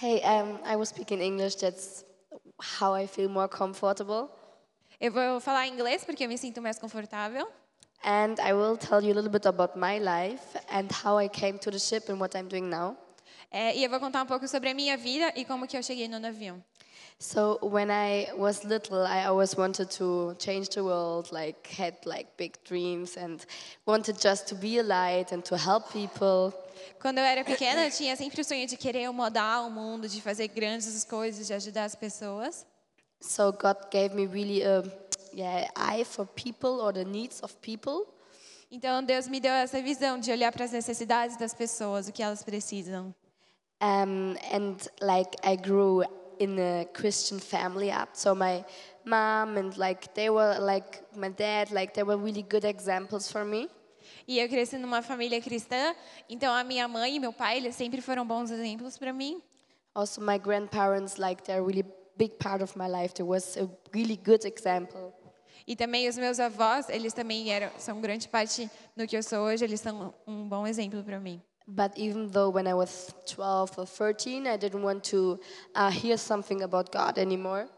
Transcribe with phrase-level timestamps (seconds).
[0.00, 1.54] Hey, um, I will speak in English.
[1.56, 2.04] That's
[2.60, 4.28] how I feel more comfortable.
[5.00, 7.46] Eu vou falar inglês porque eu me sinto mais confortável.
[8.02, 11.58] And I will tell you a little bit about my life and how I came
[11.60, 12.96] to the ship and what I'm doing now.
[13.52, 15.82] É, e eu vou contar um pouco sobre a minha vida e como que eu
[15.82, 16.60] cheguei no navio.
[17.18, 22.36] So when I was little, I always wanted to change the world, like had like
[22.36, 23.44] big dreams and
[23.86, 26.52] wanted just to be a light and to help people.
[27.00, 30.20] Quando eu era pequena, eu tinha sempre o sonho de querer mudar o mundo, de
[30.20, 32.66] fazer grandes coisas, de ajudar as pessoas.
[33.20, 34.82] So God gave me really a
[35.32, 38.06] yeah, eye for people or the needs of people.
[38.70, 42.22] Então Deus me deu essa visão de olhar para as necessidades das pessoas, o que
[42.22, 43.14] elas precisam.
[43.80, 46.04] Um, and like I grew
[46.38, 48.10] in a Christian family up.
[48.14, 48.64] So my
[49.04, 53.44] mom and like they were like my dad, like they were really good examples for
[53.44, 53.68] me.
[54.26, 55.94] E eu cresci numa família cristã,
[56.28, 59.42] então a minha mãe e meu pai, eles sempre foram bons exemplos para mim.
[59.94, 61.84] Also my grandparents, like they're really
[62.16, 63.14] big part of my life.
[63.14, 65.12] There was a really good example.
[65.66, 69.40] E também os meus avós, eles também eram, são grande parte do que eu sou
[69.40, 71.40] hoje, eles são um bom exemplo para mim.
[71.66, 75.40] But even though when I was 12 or 13, I didn't want to
[75.74, 77.68] uh, hear something about God anymore.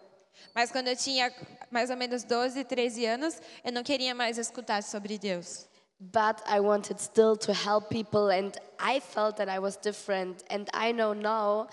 [0.55, 1.33] Mas quando eu tinha
[1.71, 5.67] mais ou menos 12, 13 anos, eu não queria mais escutar sobre Deus.
[5.99, 10.45] But I wanted still to help people, and I felt that I was different.
[10.51, 11.69] And I know now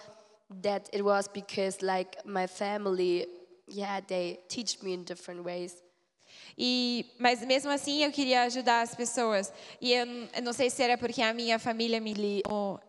[0.61, 3.27] that it was because, like, my family,
[3.67, 5.82] yeah, they teach me in different ways.
[6.57, 9.51] E, mas mesmo assim eu queria ajudar as pessoas.
[9.81, 12.79] E eu, eu não sei se era porque a minha família me ligou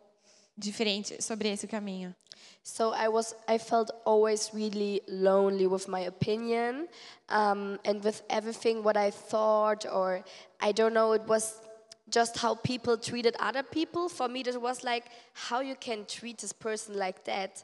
[0.56, 2.14] diferente sobre esse caminho.
[2.62, 6.88] So I was, I felt always really lonely with my opinion,
[7.28, 10.24] um, and with everything what I thought, or
[10.60, 11.60] I don't know, it was
[12.08, 14.08] just how people treated other people.
[14.08, 17.62] For me, it was like how you can treat this person like that.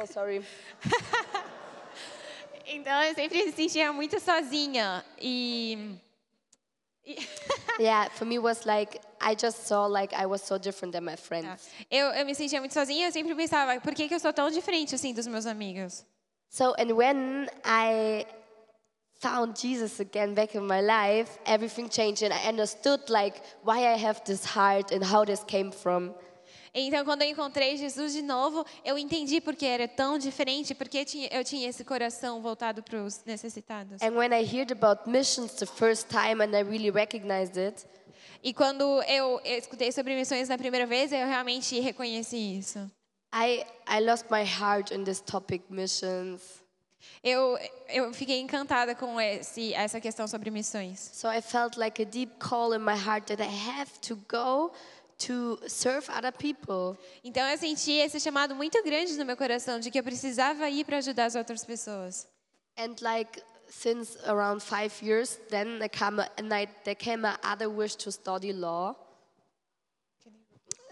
[0.00, 0.42] Oh, sorry.
[2.72, 5.96] Então eu sempre me sentia muito sozinha e,
[7.80, 11.02] yeah, for me it was like I just saw like I was so different than
[11.02, 11.68] my friends.
[11.90, 13.08] eu, eu me sentia muito sozinha.
[13.08, 16.04] Eu sempre pensava, por que, que eu sou tão diferente assim dos meus amigos?
[16.48, 18.24] So and when I
[19.20, 23.96] found Jesus again back in my life, everything changed and I understood like why I
[23.96, 26.14] have this heart and how this came from.
[26.72, 31.44] Então, quando eu encontrei Jesus de novo, eu entendi porque era tão diferente, porque eu
[31.44, 34.00] tinha esse coração voltado para os necessitados.
[34.02, 37.84] And when I heard about missions the first time and I really recognized it,
[38.42, 42.78] E quando eu, escutei sobre missões na primeira vez, eu realmente reconheci isso.
[43.32, 46.60] I I lost my heart in this topic missions.
[47.22, 51.10] Eu, eu fiquei encantada com esse, essa questão sobre missões.
[51.12, 54.72] So I felt like a deep call in my heart that I have to go
[55.26, 56.96] to serve other people.
[57.22, 60.84] Então eu senti esse chamado muito grande no meu coração de que eu precisava ir
[60.84, 62.26] para ajudar as outras pessoas.
[62.78, 67.68] And like since around five years, then there came a, I, there came a other
[67.68, 68.96] wish to study law.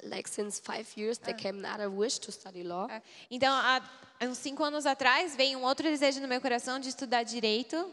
[0.05, 2.87] Like since five years, there came another wish to study law.
[2.89, 3.03] É.
[3.29, 3.83] Então, há
[4.23, 7.93] uns cinco anos atrás, veio um outro desejo no meu coração de estudar direito.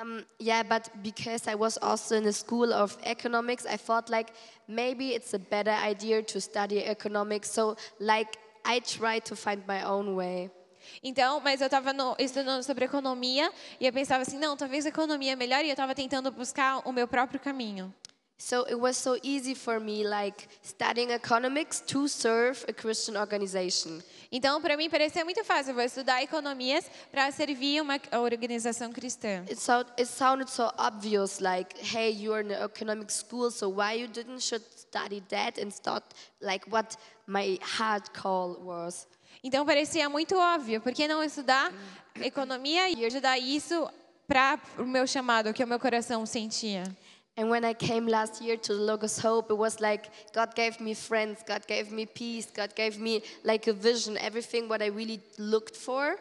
[0.00, 4.32] Um, yeah, but because I was also in the school of economics, I thought like
[4.66, 7.50] maybe it's a better idea to study economics.
[7.50, 10.50] So like I tried to find my own way.
[11.02, 13.50] Então, mas eu estava estudando sobre economia
[13.80, 16.92] e eu pensava assim, não, talvez economia é melhor e eu estava tentando buscar o
[16.92, 17.94] meu próprio caminho.
[18.44, 24.02] So it was so easy for me, like studying economics, to serve a Christian organization.
[24.30, 25.70] Então, para mim parecia muito fácil.
[25.70, 29.46] Eu vou estudar economias para servir uma organização cristã.
[29.48, 33.94] It, so, it sounded so obvious, like, hey, you're in an economic school, so why
[33.94, 36.04] you didn't should study that and start
[36.42, 39.06] like what my heart call was.
[39.42, 41.72] Então parecia muito óbvio, por que não estudar
[42.20, 43.90] economia e ajudar isso
[44.28, 46.84] para o meu chamado, que o meu coração sentia?
[47.36, 50.94] And when I came last year to Logos Hope, it was like God gave me
[50.94, 55.20] friends, God gave me peace, God gave me like a vision, everything what I really
[55.36, 56.16] looked for.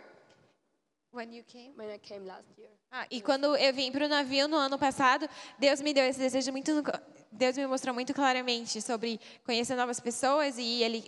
[1.12, 1.74] When you came?
[1.76, 2.70] When I came last year.
[2.92, 5.30] Ah, e quando eu vim para o navio no ano passado,
[5.60, 6.72] Deus me deu esse desejo muito,
[7.32, 11.04] Deus me mostrou muito claramente sobre conhecer novas pessoas e Ele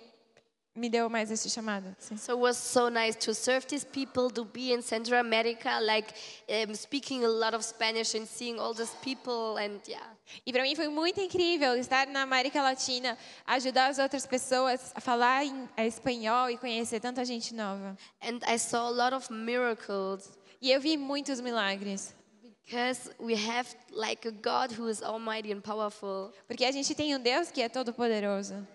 [0.75, 1.95] me deu mais esse chamado.
[1.98, 2.18] Sim.
[2.18, 6.13] So it was so nice to serve these people, to be in Central America, like
[6.50, 10.04] um, speaking a lot of Spanish and seeing all these people, and yeah.
[10.45, 15.00] E para mim foi muito incrível estar na América Latina, ajudar as outras pessoas a
[15.00, 17.98] falar em espanhol e conhecer tanta gente nova.
[18.22, 20.30] And I saw a lot of miracles.
[20.62, 22.13] E eu vi muitos milagres.
[22.66, 26.33] Because we have like a God who is almighty and powerful.
[26.48, 28.68] Porque a gente tem um Deus que é todo poderoso.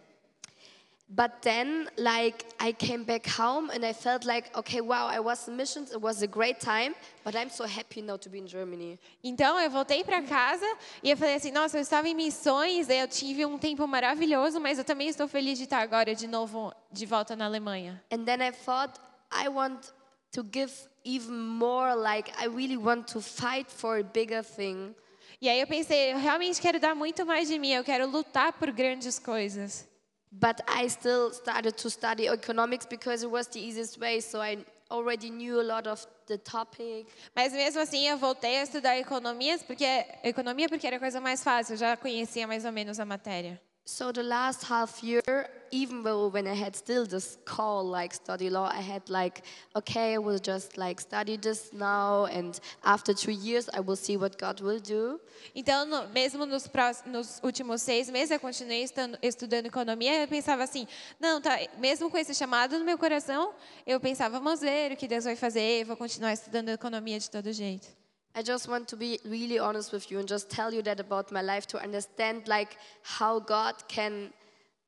[1.13, 5.49] But then, like, I came back home and I felt like, okay, wow, I was
[5.49, 5.91] in missions.
[5.91, 8.97] It was a great time, but I'm so happy now to be in Germany.
[9.25, 10.65] Então eu voltei para casa
[11.03, 14.79] e eu falei assim: nossa, eu estava em missões, eu tive um tempo maravilhoso, mas
[14.79, 18.01] eu também estou feliz de estar agora de novo de volta na Alemanha.
[18.13, 19.01] And then I thought,
[19.33, 19.93] I want
[20.31, 20.73] to give
[21.05, 21.97] even more.
[21.97, 24.95] Like, I really want to fight for a bigger thing.
[25.43, 28.53] E aí eu pensei: eu realmente quero dar muito mais de mim, eu quero lutar
[28.53, 29.90] por grandes coisas.
[30.33, 34.21] But I still started to study economics because it was the easiest way.
[34.21, 34.59] So I
[34.91, 37.07] already knew a lot of the topic.
[37.35, 39.85] Mas mesmo assim eu voltei a estudar economias porque
[40.23, 43.61] economia porque era a coisa mais fácil, eu já conhecia mais ou menos a matéria.
[43.93, 48.49] So the last half year, even though when I had still this call like study
[48.49, 49.43] law, I had like,
[49.75, 54.17] okay, I will just like study this now, and after two years, I will see
[54.17, 55.19] what God will do.
[55.57, 56.71] Então, no, mesmo nos,
[57.05, 60.23] nos últimos seis meses, eu continuei estando- estudando economia.
[60.23, 60.87] Eu pensava assim,
[61.19, 61.59] não, tá.
[61.77, 63.53] Mesmo com esse chamado no meu coração,
[63.85, 65.83] eu pensava, vamos ver o que Deus vai fazer.
[65.83, 68.00] Eu vou continuar estudando economia de todo jeito.
[68.35, 71.33] I just want to be really honest with you and just tell you that about
[71.33, 74.33] my life to understand like how God can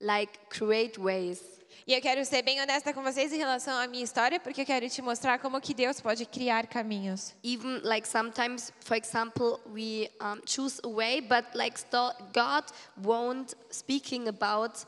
[0.01, 1.41] like create ways.
[1.87, 4.67] E eu quero ser bem honesta com vocês em relação à minha história, porque eu
[4.67, 7.35] quero te mostrar como que Deus pode criar caminhos.
[7.43, 12.65] Even like sometimes, for example, we um, choose a way, but like still God
[13.03, 14.85] won't speaking about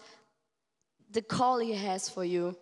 [1.10, 2.54] the call He has for you.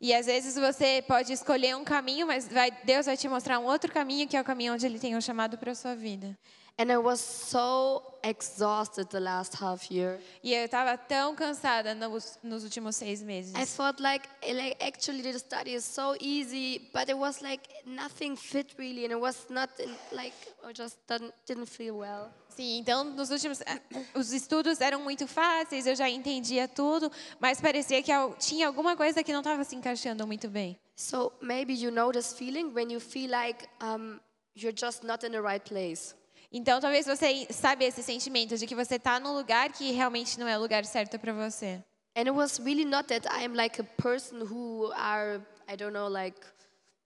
[0.00, 3.64] E às vezes você pode escolher um caminho, mas vai- Deus vai te mostrar um
[3.64, 6.36] outro caminho, que é o caminho onde Ele tem um chamado para a sua vida.
[6.80, 10.20] And I was so exhausted the last half year.
[10.44, 13.52] E eu estava tão cansada nos, nos últimos seis meses.
[13.56, 18.36] I thought like, like actually the study is so easy, but it was like nothing
[18.36, 20.34] fit really, and it was not in, like
[20.64, 22.30] I just didn't, didn't feel well.
[22.48, 23.80] Sim, então nos últimos eh,
[24.14, 27.10] os estudos eram muito fáceis, eu já entendia tudo,
[27.40, 30.78] mas parecia que tinha alguma coisa que não estava se encaixando muito bem.
[30.94, 34.20] So maybe you know this feeling when you feel like um,
[34.54, 36.17] you're just not in the right place.
[36.50, 40.48] Então talvez você sabe esse sentimento de que você está num lugar que realmente não
[40.48, 41.82] é o lugar certo para você.
[42.16, 46.08] And it was really not that I'm like a person who are I don't know
[46.08, 46.40] like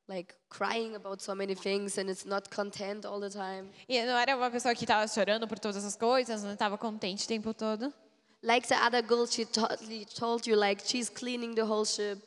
[0.08, 3.70] like crying about so many things and it's not content all the time.
[3.88, 7.24] E não era uma pessoa que estava chorando por todas as coisas, não estava contente
[7.24, 7.92] o tempo todo.
[8.42, 12.20] Like the other girl, she totally told you like she's cleaning the whole ship.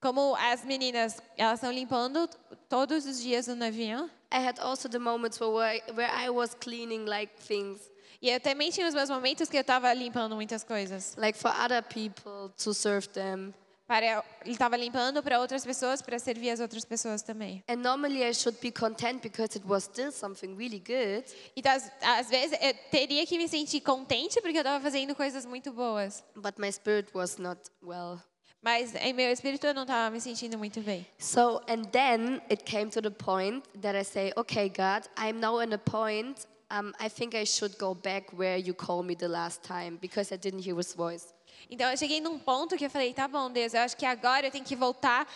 [0.00, 2.28] Como as meninas, elas estão limpando
[2.68, 4.08] todos os dias o navio.
[4.32, 7.80] I had also the moments where where, I was cleaning like things
[8.20, 11.14] E eu também tinha os meus momentos que eu estava limpando muitas coisas.
[11.16, 13.54] like for other people to serve them.
[13.86, 17.64] Para, ele estava limpando para outras pessoas, para servir as outras pessoas também.
[17.66, 21.24] And normally I should be content because it was still something really good.
[21.56, 25.46] Então, às, às vezes, eu teria que me sentir contente porque eu estava fazendo coisas
[25.46, 26.22] muito boas.
[26.36, 28.20] But my spirit was not well.
[28.60, 31.06] Mas em meu espírito eu não estava me sentindo muito bem.
[31.18, 35.60] So, and then it came to the point that I say, okay, God, I'm now
[35.60, 36.46] in a point.
[36.70, 40.34] Um, I think I should go back where you called me the last time because
[40.34, 41.32] I didn't hear his voice.
[41.70, 44.46] Então eu cheguei num ponto que eu falei, tá bom, Deus, eu acho que agora
[44.46, 45.26] eu tenho que voltar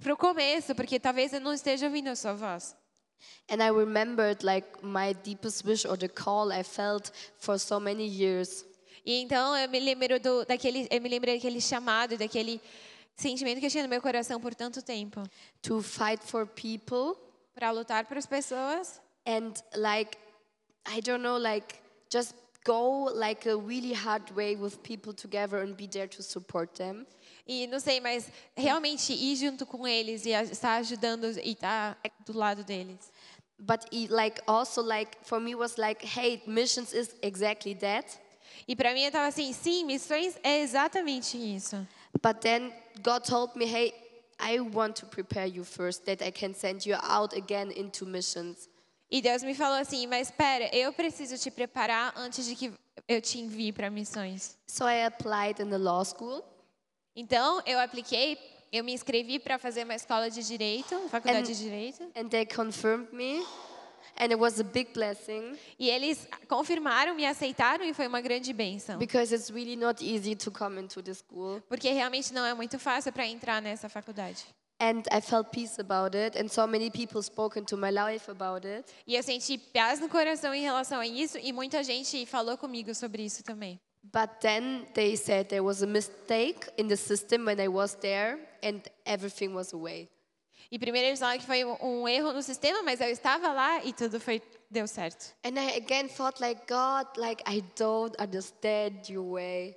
[0.00, 2.74] para o começo, porque talvez eu não esteja ouvindo a sua voz.
[3.48, 8.06] And I remembered like my deepest wish or the call I felt for so many
[8.06, 8.64] years.
[9.06, 12.60] E então eu me lembro do, daquele, eu me lembrei daquele chamado, daquele
[13.16, 15.22] sentimento que eu tinha no meu coração por tanto tempo,
[15.62, 17.16] to fight for people
[17.54, 20.18] para lutar para as pessoas and like
[20.84, 21.76] I don't know like
[22.12, 22.34] just
[22.64, 27.06] go like a really hard way with people together and be there to support them.
[27.46, 31.96] e não sei, mas realmente ir junto com eles e estar ajudando e estar
[32.26, 33.12] do lado deles.
[33.58, 38.18] But it, like also like for me was like hey missions is exactly that.
[38.66, 41.76] E para mim eu estava assim, sim, missões é exatamente isso.
[42.22, 42.72] But then
[43.02, 43.92] God told me hey
[44.40, 48.68] I want to prepare you first that I can send you out again into missions.
[49.10, 52.72] E Deus me falou assim, mas espera, eu preciso te preparar antes de que
[53.08, 54.56] eu te envie para missões.
[54.66, 56.42] So I applied in the law school
[57.14, 58.36] Então eu apliquei,
[58.72, 62.02] eu me inscrevi para fazer uma escola de direito, faculdade And- de direito.
[62.16, 63.42] and they confirmed me
[64.16, 65.56] and it was a big blessing.
[65.78, 68.98] E eles confirmaram, me aceitaram e foi uma grande bênção.
[68.98, 71.62] Because it's really not easy to come into the school.
[71.68, 74.44] Porque realmente não é muito fácil para entrar nessa faculdade.
[74.78, 78.66] And I felt peace about it, and so many people spoke into my life about
[78.66, 78.84] it.
[79.06, 82.94] E eu senti paz no coração em relação a isso e muita gente falou comigo
[82.94, 83.80] sobre isso também.
[84.02, 88.38] But then they said there was a mistake in the system when I was there,
[88.62, 90.10] and everything was away.
[90.70, 93.92] E primeiro eles falaram que foi um, erro no sistema, mas eu estava lá e
[93.92, 95.34] tudo foi deu certo.
[95.44, 99.76] And I again thought, like, God, like, I don't understand your way.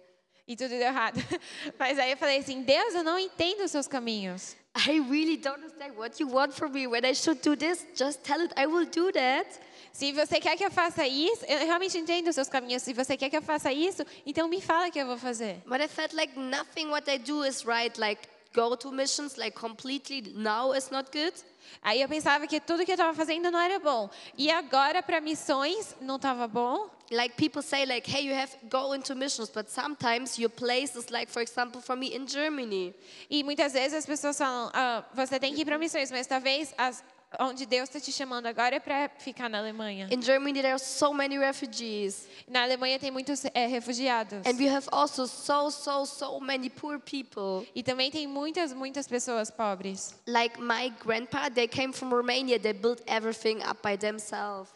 [0.49, 1.21] e tudo deu errado.
[1.77, 4.57] Mas aí eu falei assim: Deus, eu não entendo os seus caminhos.
[4.75, 6.87] I really don't understand what you want from me.
[6.87, 8.53] When I should do this, just tell it.
[8.59, 9.47] I will do that.
[9.93, 12.81] Se você quer que eu faça isso, eu realmente entendo os seus caminhos.
[12.81, 15.61] Se você quer que eu faça isso, então me fala que eu vou fazer.
[15.67, 17.99] But I felt like nothing what I do is right.
[17.99, 21.33] Like go to missions, like completely now is not good.
[21.81, 24.09] Aí eu pensava que tudo que eu estava fazendo não era bom.
[24.37, 26.89] E agora para missões não estava bom.
[27.11, 31.09] Like people say, like, hey, you have go into missions, but sometimes your place is
[31.09, 32.93] like, for example, for me in Germany.
[33.29, 36.73] E muitas vezes as pessoas falam, ah, você tem que ir para missões, mas talvez
[36.77, 37.03] as,
[37.39, 40.07] onde Deus está te chamando agora é para ficar na Alemanha.
[40.11, 44.45] In Germany, there are so many refugees, Na Alemanha tem muitos eh, refugiados.
[44.47, 47.67] and we have also so, so, so many poor people.
[47.75, 50.15] E também tem muitas, muitas pessoas pobres.
[50.25, 52.57] Like my grandpa, they came from Romania.
[52.57, 54.71] They built everything up by themselves.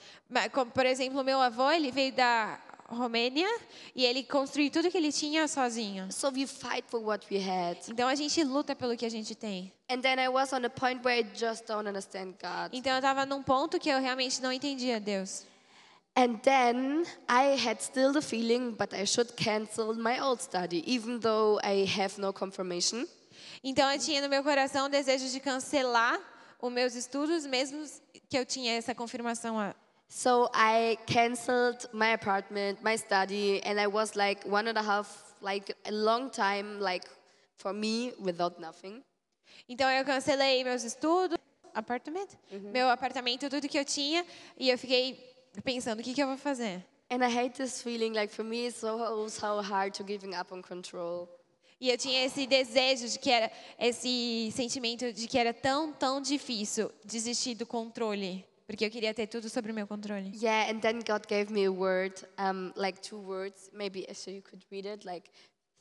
[0.51, 3.47] Como, por exemplo, meu avô, ele veio da Romênia
[3.95, 6.11] e ele construiu tudo que ele tinha sozinho.
[6.11, 7.77] So we fight for what we had.
[7.89, 9.71] Então a gente luta pelo que a gente tem.
[9.89, 12.73] And then I was on a point where I just don't understand God.
[12.73, 15.45] Então eu estava num ponto que eu realmente não entendia Deus.
[16.15, 21.19] And then I had still the feeling, but I should cancel my old study, even
[21.19, 23.07] though I have no confirmation.
[23.63, 26.19] Então eu tinha no meu coração o desejo de cancelar
[26.61, 27.83] os meus estudos, mesmo
[28.29, 29.55] que eu tinha essa confirmação.
[30.07, 35.35] So I canceled my apartment, my study, and I was like one and a half,
[35.41, 37.05] like a long time, like
[37.57, 39.03] for me, without nothing.
[39.67, 41.37] Então eu cancelei meus estudos,
[41.73, 42.37] apartamento,
[42.71, 44.25] meu apartamento, tudo que eu tinha,
[44.57, 45.17] e eu fiquei
[45.63, 46.85] pensando o que, que eu vou fazer.
[47.09, 50.53] And I hate this feeling, like for me, it's so, so hard to giving up
[50.53, 51.29] on control.
[51.79, 56.21] E eu tinha esse desejo de que era esse sentimento de que era tão tão
[56.21, 60.31] difícil desistir do controle, porque eu queria ter tudo sobre o meu controle.
[60.35, 64.41] Yeah, and then God gave me a word, um, like two words, maybe so you
[64.41, 65.29] could read it, like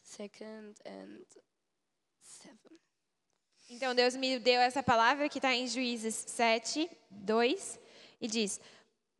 [0.03, 1.25] second and
[2.23, 2.79] seven.
[3.71, 7.81] Então Deus me deu essa palavra que está em Juízes 7, 2,
[8.21, 8.61] e diz: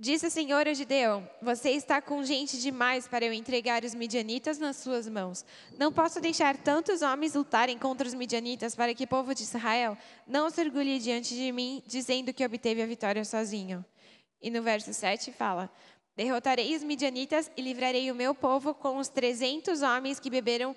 [0.03, 4.59] Disse o Senhor a Gideão: Você está com gente demais para eu entregar os midianitas
[4.59, 5.45] nas suas mãos.
[5.79, 9.97] Não posso deixar tantos homens lutarem contra os midianitas para que o povo de Israel
[10.27, 13.85] não se orgulhe diante de mim, dizendo que obteve a vitória sozinho.
[14.41, 15.71] E no verso 7 fala:
[16.17, 20.75] Derrotarei os midianitas e livrarei o meu povo com os 300 homens que beberam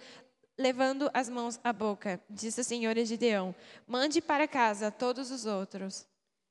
[0.55, 2.21] levando as mãos à boca.
[2.29, 3.55] Disse o Senhor a Gideão:
[3.87, 6.05] Mande para casa todos os outros.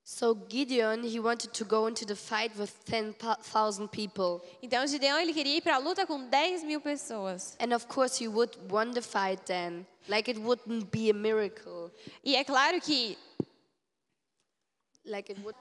[0.07, 4.43] So Gideon, he wanted to go into the fight with 10,000 people.
[4.63, 7.57] Então Gideão ele queria ir para a luta com 10 mil pessoas.
[7.59, 9.87] And of course, he would won the fight then.
[10.07, 11.91] Like it wouldn't be a miracle.
[12.23, 13.17] E é claro que
[15.07, 15.57] Like it would.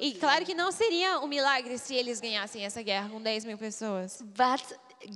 [0.00, 3.58] e claro que não seria um milagre se eles ganhassem essa guerra com 10 mil
[3.58, 4.20] pessoas.
[4.20, 4.62] But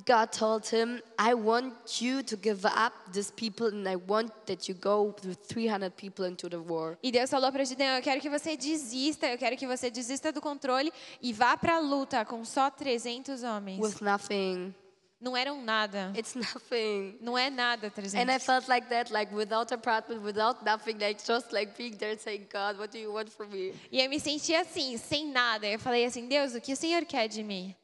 [0.06, 4.68] God told him, I want you to give up these people and I want that
[4.68, 6.96] you go with 300 people into the war.
[7.02, 10.32] E Deus falou para Gideão: Eu quero que você desista, eu quero que você desista
[10.32, 13.80] do controle e vá para a luta com só 300 homens.
[13.80, 14.74] With nothing.
[15.20, 16.12] Não eram nada.
[16.16, 17.18] It's nothing.
[17.20, 18.42] Não é nada And I 300.
[18.42, 22.78] felt like that, like without apartment, without nothing, like just like being there saying, God,
[22.78, 23.74] what do you want from me?
[23.92, 25.66] E eu me senti assim, sem nada.
[25.66, 27.76] Eu falei assim: Deus, o que o Senhor quer de mim?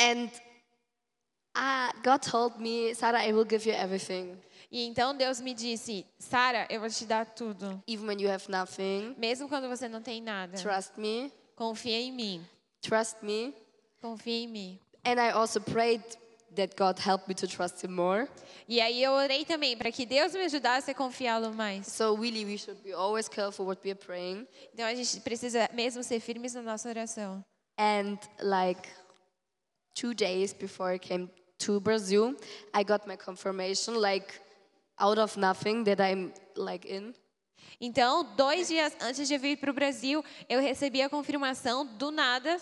[0.00, 0.28] And
[1.56, 4.36] uh, God told me, Sarah, I will give you everything.
[4.70, 7.82] E então Deus me disse: Sara, eu vou te dar tudo.
[7.86, 10.56] Even when you have nothing, Mesmo quando você não tem nada.
[10.56, 12.42] trust me, Confia em mim.
[12.80, 13.54] trust me.
[14.00, 14.78] Confia em mim.
[15.04, 16.02] And I also prayed
[16.56, 18.26] that God help me to trust Him more.
[18.68, 21.86] E aí eu orei também para que Deus me ajudasse a confiá-lo mais.
[21.88, 24.46] So really, we should be always careful what we are praying.
[24.72, 27.44] Então a gente precisa mesmo ser firmes na nossa oração.
[27.78, 28.88] And like
[29.94, 31.28] two days before I came
[31.64, 32.34] to Brazil,
[32.72, 34.40] I got my confirmation, like
[34.98, 37.14] out of nothing, that I'm like in.
[37.80, 42.60] Então, dois dias antes de vir para o Brasil, eu recebi a confirmação do nada.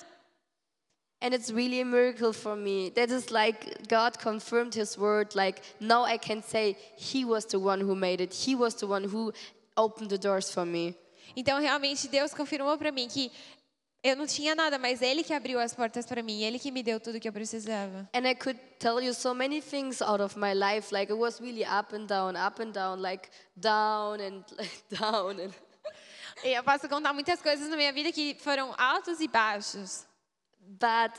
[1.22, 2.90] And it's really a miracle for me.
[2.90, 5.34] That is like God confirmed His word.
[5.34, 8.32] Like now I can say He was the one who made it.
[8.32, 9.32] He was the one who
[9.76, 10.94] opened the doors for me.
[11.36, 13.30] Então, realmente, Deus confirmou para mim que
[14.02, 16.82] eu não tinha nada, mas Ele que abriu as portas para mim, Ele que me
[16.82, 18.08] deu tudo que eu precisava.
[18.14, 20.92] And I could tell you so many things out of my life.
[20.92, 24.44] Like it was really up and down, up and down, like down and
[24.90, 25.40] down.
[25.40, 25.50] And
[26.44, 30.06] E eu posso contar muitas coisas na minha vida que foram altos e baixos.
[30.78, 31.12] but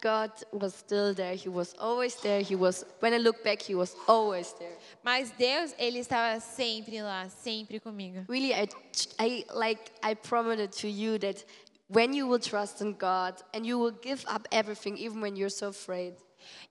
[0.00, 1.34] God was still there.
[1.34, 2.42] He was always there.
[2.42, 2.84] He was.
[3.00, 4.76] When I look back, He was always there.
[5.02, 8.24] Mas Deus, Ele estava sempre lá, sempre comigo.
[8.28, 8.68] Really, I,
[9.18, 11.42] I like I promised to you that
[11.88, 15.50] when you will trust in God and you will give up everything, even when you're
[15.50, 16.14] so afraid.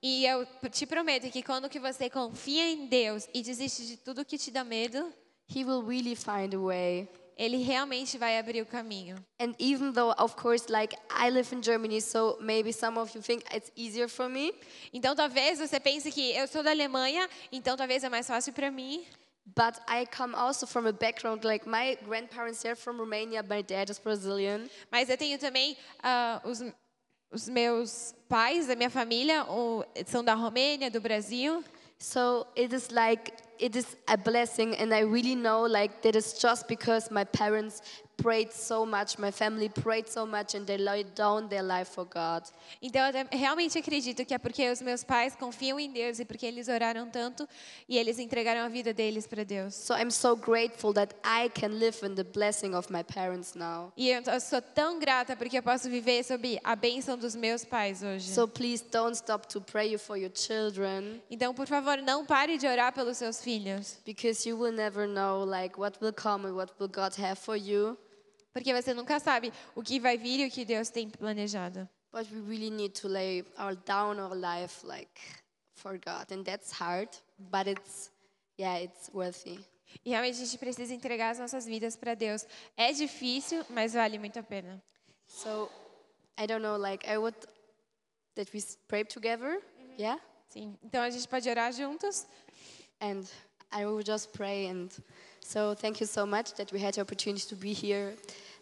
[0.02, 4.24] E eu te prometo que quando que você confia em Deus e desiste de tudo
[4.24, 5.12] que te dá medo,
[5.48, 7.08] He will really find a way.
[7.36, 9.16] ele realmente vai abrir o caminho.
[9.40, 13.22] And even though, of course, like I live in Germany, so maybe some of you
[13.22, 14.52] think it's easier for me.
[14.92, 18.70] Então talvez você pense que eu sou da Alemanha, então talvez é mais fácil para
[18.72, 19.04] mim.
[19.54, 23.88] But I come also from a background like my grandparents they're from Romania, my dad
[23.90, 24.68] is Brazilian.
[24.92, 26.62] Mas eu tenho também ah, os,
[27.32, 31.64] os meus pais da minha família o- são da Romênia, do Brasil.
[31.98, 36.34] So it is like it is a blessing and I really know like that is
[36.38, 37.82] just because my parents
[38.22, 42.04] prayed so much, my family prayed so much and they laid down their life for
[42.04, 42.42] God.
[42.82, 46.44] Então eu realmente acredito que é porque os meus pais confiam em Deus e porque
[46.44, 47.48] eles oraram tanto
[47.88, 49.74] e eles entregaram a vida deles para Deus.
[49.74, 53.92] So I'm so grateful that I can live in the blessing of my parents now.
[53.96, 57.64] E eu eu sou tão grata porque eu posso viver sob a bênção dos meus
[57.64, 58.28] pais hoje.
[58.30, 62.66] So please don't stop to pray for your children Então, por favor, não pare de
[62.66, 66.72] orar pelos seus filhos, because you will never know like what will come and what
[66.78, 67.96] will God have for you.
[68.58, 71.88] Porque você nunca sabe o que vai vir e o que Deus tem planejado.
[72.12, 75.20] But we really need to lay our down our life like
[75.76, 78.10] for God and that's hard, but it's
[78.58, 79.60] yeah, it's worthy.
[80.04, 82.44] E realmente a gente precisa entregar as nossas vidas para Deus.
[82.76, 84.82] É difícil, mas vale muito a pena.
[85.28, 85.70] So
[86.36, 87.36] I don't know like I would
[88.34, 89.62] that we pray together,
[89.96, 90.20] yeah?
[90.48, 90.76] Sim.
[90.82, 92.26] Então a gente pode orar juntos.
[93.00, 93.22] And
[93.70, 94.66] I will just pray.
[94.66, 94.90] And
[95.40, 98.14] so, thank you so much that we had the opportunity to be here.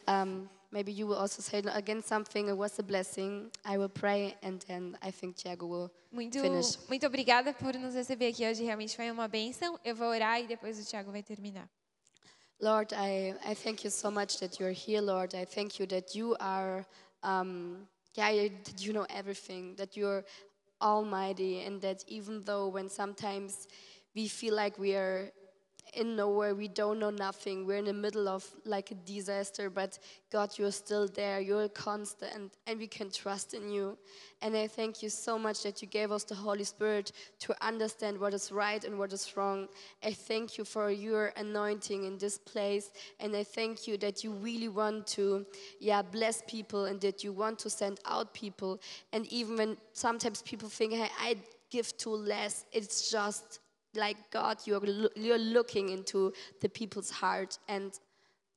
[0.06, 2.48] Um, maybe you will also say again something.
[2.48, 3.50] It was a blessing.
[3.64, 6.78] I will pray, and then I think Tiago will Muito, finish.
[6.88, 8.62] muito obrigada por nos receber aqui hoje.
[8.64, 9.78] Realmente foi uma bênção.
[9.84, 11.68] Eu vou orar e depois o Tiago vai terminar.
[12.60, 15.34] Lord, I, I thank you so much that you're here, Lord.
[15.34, 16.86] I thank you that you are,
[17.22, 17.86] um,
[18.16, 18.30] yeah,
[18.64, 20.24] that you know everything, that you're
[20.80, 23.68] almighty, and that even though when sometimes
[24.14, 25.30] we feel like we are
[25.96, 29.98] in nowhere, we don't know nothing, we're in the middle of like a disaster, but
[30.30, 33.96] God, you're still there, you're constant, and we can trust in you.
[34.42, 38.18] And I thank you so much that you gave us the Holy Spirit to understand
[38.18, 39.68] what is right and what is wrong.
[40.04, 44.32] I thank you for your anointing in this place, and I thank you that you
[44.32, 45.46] really want to,
[45.80, 48.80] yeah, bless people and that you want to send out people.
[49.12, 51.36] And even when sometimes people think, hey, I
[51.70, 53.60] give too less, it's just
[53.96, 54.82] like God, you're,
[55.14, 57.92] you're looking into the people's heart and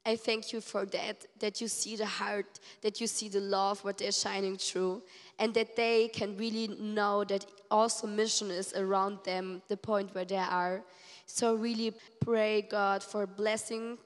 [0.05, 3.83] I thank you for that, that you see the heart, that you see the love,
[3.83, 5.03] what they're shining through,
[5.37, 10.25] and that they can really know that also mission is around them, the point where
[10.25, 10.81] they are.
[11.25, 13.97] So really pray God for blessing,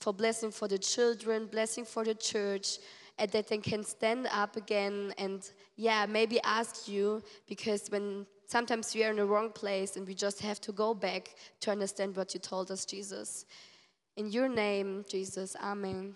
[0.00, 2.78] for blessing for the children, blessing for the church,
[3.18, 8.94] and that they can stand up again and yeah, maybe ask you because when sometimes
[8.94, 12.14] we are in the wrong place and we just have to go back to understand
[12.14, 13.46] what you told us, Jesus.
[14.18, 16.14] In your name, Jesus, Amen.